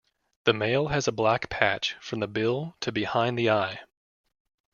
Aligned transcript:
The 0.45 0.53
male 0.53 0.87
has 0.87 1.07
a 1.07 1.11
black 1.11 1.47
patch 1.51 1.95
from 2.01 2.21
the 2.21 2.27
bill 2.27 2.75
to 2.79 2.91
behind 2.91 3.37
the 3.37 3.51
eye. 3.51 3.81